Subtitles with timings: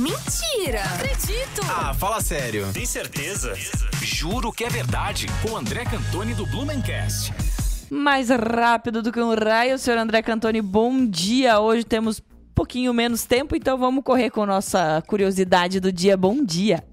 [0.00, 0.82] Mentira!
[0.94, 1.60] Acredito!
[1.68, 2.72] Ah, fala sério.
[2.72, 3.54] Tem certeza?
[4.00, 5.26] Juro que é verdade.
[5.42, 7.32] Com André Cantoni do Blumencast.
[7.90, 11.58] Mais rápido do que um raio, senhor André Cantoni, bom dia.
[11.58, 12.22] Hoje temos
[12.54, 16.16] pouquinho menos tempo, então vamos correr com nossa curiosidade do dia.
[16.16, 16.84] Bom dia.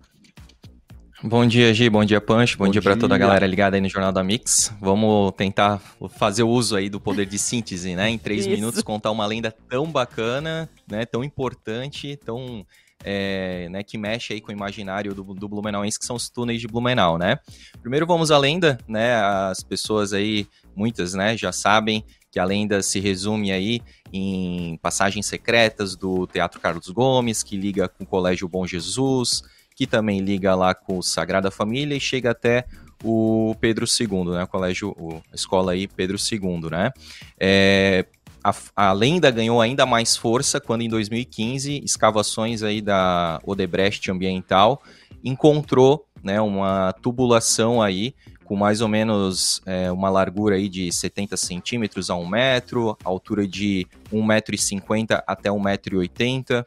[1.24, 1.90] Bom dia, Gi.
[1.90, 2.58] Bom dia, Punch.
[2.58, 2.92] Bom, Bom dia, dia.
[2.92, 4.74] para toda a galera ligada aí no Jornal da Mix.
[4.82, 5.80] Vamos tentar
[6.18, 8.10] fazer o uso aí do poder de síntese, né?
[8.10, 8.50] Em três Isso.
[8.50, 11.06] minutos, contar uma lenda tão bacana, né?
[11.06, 12.66] Tão importante, tão...
[13.08, 16.60] É, né, que mexe aí com o imaginário do, do Blumenauense, que são os túneis
[16.60, 17.38] de Blumenau, né?
[17.80, 19.14] Primeiro vamos à lenda, né?
[19.16, 23.80] As pessoas aí, muitas, né, já sabem que a lenda se resume aí
[24.12, 29.44] em passagens secretas do Teatro Carlos Gomes, que liga com o Colégio Bom Jesus,
[29.76, 32.66] que também liga lá com o Sagrada Família e chega até
[33.04, 34.44] o Pedro II, né?
[34.44, 34.96] O colégio,
[35.32, 36.92] a escola aí Pedro II, né?
[37.40, 38.06] É,
[38.46, 38.54] a,
[38.90, 44.84] a, lenda ganhou ainda mais força quando em 2015 escavações aí da Odebrecht Ambiental
[45.24, 48.14] encontrou, né, uma tubulação aí
[48.46, 53.48] com mais ou menos é, uma largura aí de 70 centímetros a 1 metro, altura
[53.48, 56.66] de 1,50m até 1,80m,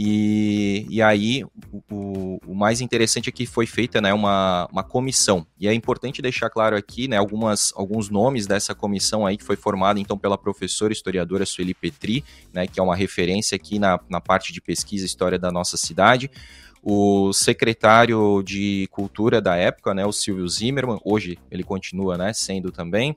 [0.00, 1.42] e, e aí,
[1.90, 5.44] o, o, mais interessante aqui foi feita né, uma, uma comissão.
[5.58, 9.56] E é importante deixar claro aqui né, algumas, alguns nomes dessa comissão aí que foi
[9.56, 14.20] formada então pela professora historiadora Sueli Petri, né, que é uma referência aqui na, na
[14.20, 16.30] parte de pesquisa e história da nossa cidade
[16.82, 22.70] o secretário de Cultura da época, né, o Silvio Zimmermann, hoje ele continua né, sendo
[22.70, 23.16] também,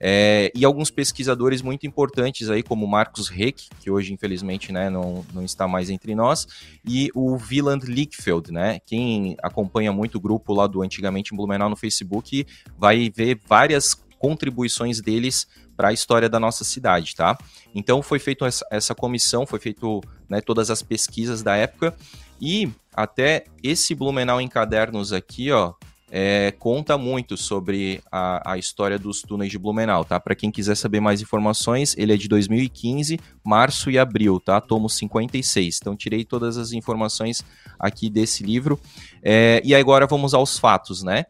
[0.00, 5.24] é, e alguns pesquisadores muito importantes aí, como Marcos Reck, que hoje infelizmente né, não,
[5.32, 6.46] não está mais entre nós,
[6.84, 11.76] e o Wieland Lickfeld, né, quem acompanha muito o grupo lá do Antigamente Blumenau no
[11.76, 12.46] Facebook
[12.78, 17.38] vai ver várias contribuições deles para a história da nossa cidade, tá?
[17.72, 21.94] Então foi feita essa, essa, comissão, foi feito né, todas as pesquisas da época
[22.40, 22.68] e
[22.98, 25.72] até esse Blumenau em cadernos aqui, ó,
[26.10, 30.18] é, conta muito sobre a, a, história dos túneis de Blumenau, tá?
[30.18, 34.60] Para quem quiser saber mais informações, ele é de 2015, março e abril, tá?
[34.60, 35.78] Tomo 56.
[35.80, 37.44] Então tirei todas as informações
[37.78, 38.80] aqui desse livro.
[39.22, 41.26] É, e agora vamos aos fatos, né?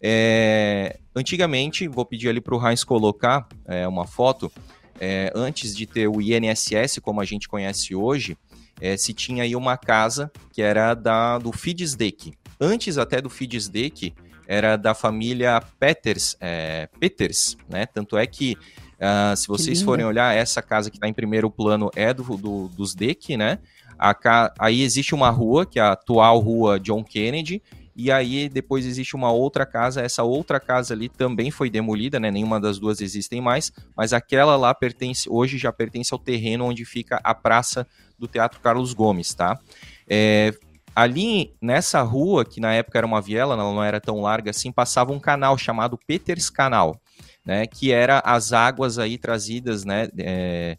[0.00, 4.50] É, antigamente, vou pedir ali para o Heinz colocar é, uma foto.
[4.98, 8.38] É, antes de ter o INSS, como a gente conhece hoje,
[8.80, 12.32] é, se tinha aí uma casa que era da, do Fidsdeck.
[12.60, 14.14] Antes até do Fidsdeck,
[14.46, 17.86] era da família Peters, é, Peters, né?
[17.86, 18.56] Tanto é que,
[18.98, 22.68] uh, se vocês forem olhar, essa casa que está em primeiro plano é do, do
[22.68, 23.60] dos Deck, né?
[23.96, 27.62] A, aí existe uma rua, que é a atual rua John Kennedy,
[28.02, 32.30] e aí depois existe uma outra casa, essa outra casa ali também foi demolida, né?
[32.30, 36.82] Nenhuma das duas existem mais, mas aquela lá pertence, hoje já pertence ao terreno onde
[36.86, 37.86] fica a praça
[38.18, 39.60] do Teatro Carlos Gomes, tá?
[40.08, 40.54] É,
[40.96, 44.72] ali nessa rua, que na época era uma viela, ela não era tão larga assim,
[44.72, 46.98] passava um canal chamado Peters Canal,
[47.44, 47.66] né?
[47.66, 50.08] Que era as águas aí trazidas, né?
[50.16, 50.78] É,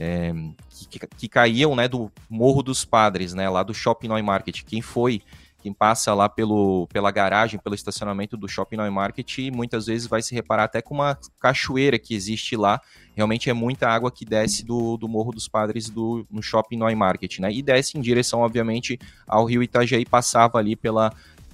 [0.00, 0.32] é,
[0.90, 1.86] que, que, caíam, né?
[1.86, 3.48] Do Morro dos Padres, né?
[3.48, 4.64] Lá do Shopping Market.
[4.64, 5.22] Quem foi
[5.66, 10.32] quem passa lá pelo, pela garagem, pelo estacionamento do Shopping Market, muitas vezes vai se
[10.32, 12.80] reparar até com uma cachoeira que existe lá
[13.16, 17.38] realmente é muita água que desce do, do Morro dos Padres do, no Shopping Market,
[17.38, 17.50] né?
[17.50, 21.10] E desce em direção, obviamente, ao rio Itajaí, passava ali pela,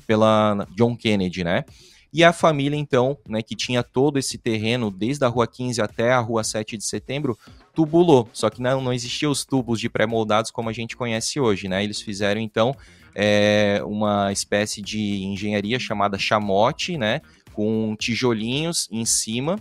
[0.07, 1.65] pela John Kennedy, né?
[2.13, 6.13] E a família, então, né, que tinha todo esse terreno, desde a Rua 15 até
[6.13, 7.39] a Rua 7 de Setembro,
[7.75, 8.29] tubulou.
[8.35, 11.83] Só que não, não existiam os tubos de pré-moldados como a gente conhece hoje, né?
[11.83, 12.77] Eles fizeram, então,
[13.15, 17.23] é, uma espécie de engenharia chamada chamote, né?
[17.55, 19.59] Com tijolinhos em cima,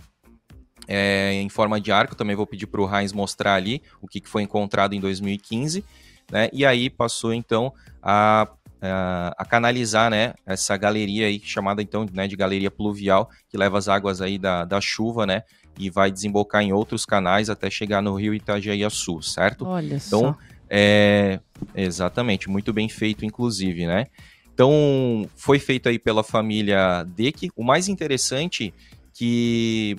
[0.86, 2.14] é, em forma de arco.
[2.14, 5.82] Também vou pedir para o Heinz mostrar ali o que, que foi encontrado em 2015.
[6.30, 6.50] Né?
[6.52, 8.48] E aí passou então a,
[8.82, 13.78] a, a, canalizar né, essa galeria aí, chamada então né, de galeria pluvial, que leva
[13.78, 15.42] as águas aí da, da chuva, né?
[15.78, 19.64] E vai desembocar em outros canais até chegar no rio Itajaí-Açu, certo?
[19.66, 20.36] Olha então, só.
[20.68, 21.40] É,
[21.74, 24.06] exatamente, muito bem feito, inclusive, né?
[24.52, 27.50] Então, foi feito aí pela família Deck.
[27.56, 28.74] O mais interessante
[29.14, 29.96] que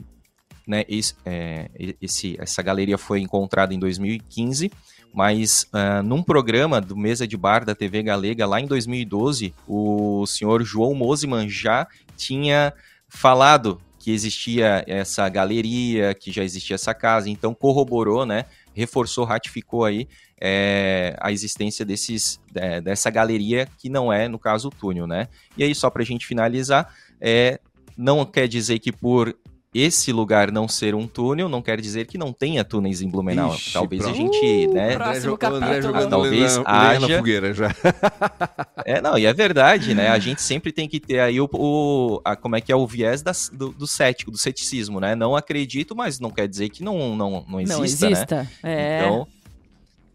[0.68, 1.69] né, esse, é,
[2.01, 4.71] esse, essa galeria foi encontrada em 2015,
[5.13, 10.25] mas uh, num programa do Mesa de Bar da TV Galega, lá em 2012, o
[10.25, 11.88] senhor João Mosiman já
[12.18, 12.74] tinha
[13.07, 19.86] falado que existia essa galeria, que já existia essa casa, então corroborou, né, reforçou, ratificou
[19.86, 20.07] aí
[20.42, 25.30] é, a existência desses, é, dessa galeria, que não é, no caso, o túnel, né.
[25.57, 27.62] E aí, só para a gente finalizar, é,
[27.98, 29.33] não quer dizer que por
[29.73, 33.53] esse lugar não ser um túnel não quer dizer que não tenha túneis em Blumenau.
[33.55, 34.95] Ixi, Talvez a gente, Uh, né?
[34.95, 35.81] próximo capítulo.
[35.81, 37.69] jogando Talvez na- lenha na haja- fogueira já.
[38.85, 40.09] É, não, e é verdade, né?
[40.09, 42.85] A gente sempre tem que ter aí o, o- a- como é que é o
[42.85, 45.15] viés das- do, do cético, do ceticismo, né?
[45.15, 48.17] Não acredito, mas não quer dizer que não, não, não exista, não né?
[48.17, 48.51] exista.
[48.61, 49.27] É, Então,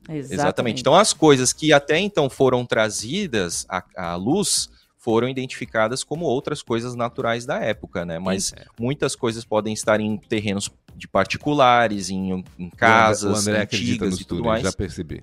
[0.08, 0.34] exatamente.
[0.34, 0.80] exatamente.
[0.80, 4.68] Então, as coisas que até então foram trazidas à, à luz
[4.98, 8.18] foram identificadas como outras coisas naturais da época, né?
[8.18, 13.92] Mas muitas coisas podem estar em terrenos de particulares, em, em casas o André acredita
[14.04, 14.62] antigas nos e tudo túneis, mais.
[14.64, 15.22] já percebi.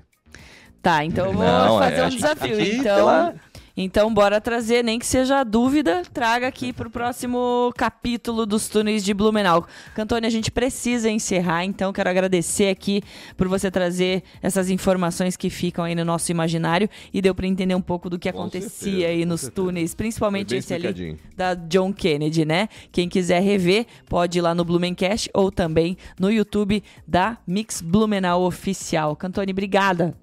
[0.82, 2.54] Tá, então eu vou Não, é, fazer a um gente desafio.
[2.54, 3.36] aqui Então, pela-
[3.78, 9.04] então, bora trazer, nem que seja a dúvida, traga aqui pro próximo capítulo dos túneis
[9.04, 9.68] de Blumenau.
[9.94, 13.02] Cantone, a gente precisa encerrar, então quero agradecer aqui
[13.36, 17.76] por você trazer essas informações que ficam aí no nosso imaginário e deu para entender
[17.76, 19.62] um pouco do que Com acontecia certeza, aí nos certeza.
[19.62, 22.70] túneis, principalmente esse ali da John Kennedy, né?
[22.94, 28.44] Quem quiser rever, pode ir lá no Blumencast ou também no YouTube da Mix Blumenau
[28.44, 29.16] Oficial.
[29.18, 30.16] Cantone, obrigada.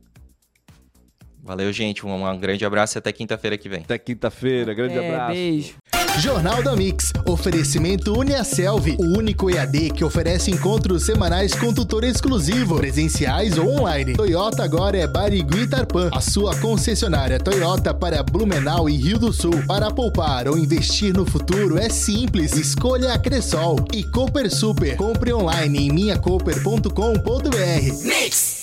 [1.42, 2.06] Valeu, gente.
[2.06, 3.80] Um, um grande abraço e até quinta-feira que vem.
[3.80, 5.32] Até quinta-feira, grande É, abraço.
[5.32, 5.74] beijo.
[6.20, 7.10] Jornal da Mix.
[7.26, 14.12] Oferecimento Uniaselv, o único EAD que oferece encontros semanais com tutor exclusivo, presenciais ou online.
[14.12, 19.64] Toyota agora é Barigui Tarpan, a sua concessionária Toyota para Blumenau e Rio do Sul.
[19.66, 22.52] Para poupar ou investir no futuro é simples.
[22.52, 24.96] Escolha a Cressol e Cooper Super.
[24.96, 28.04] Compre online em minhacooper.com.br.
[28.04, 28.61] Mix.